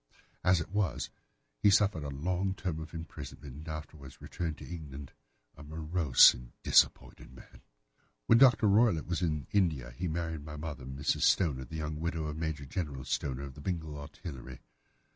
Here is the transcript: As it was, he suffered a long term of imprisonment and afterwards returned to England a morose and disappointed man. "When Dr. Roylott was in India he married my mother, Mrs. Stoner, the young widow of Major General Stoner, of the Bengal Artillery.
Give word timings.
As 0.43 0.59
it 0.59 0.71
was, 0.71 1.11
he 1.61 1.69
suffered 1.69 2.03
a 2.03 2.09
long 2.09 2.55
term 2.55 2.79
of 2.79 2.91
imprisonment 2.95 3.53
and 3.55 3.67
afterwards 3.67 4.19
returned 4.19 4.57
to 4.57 4.65
England 4.65 5.11
a 5.55 5.61
morose 5.61 6.33
and 6.33 6.53
disappointed 6.63 7.31
man. 7.31 7.61
"When 8.25 8.39
Dr. 8.39 8.65
Roylott 8.65 9.05
was 9.05 9.21
in 9.21 9.45
India 9.51 9.91
he 9.95 10.07
married 10.07 10.43
my 10.43 10.55
mother, 10.55 10.85
Mrs. 10.85 11.21
Stoner, 11.21 11.65
the 11.65 11.75
young 11.75 11.99
widow 11.99 12.25
of 12.25 12.35
Major 12.35 12.65
General 12.65 13.05
Stoner, 13.05 13.43
of 13.43 13.53
the 13.53 13.61
Bengal 13.61 13.95
Artillery. 13.99 14.61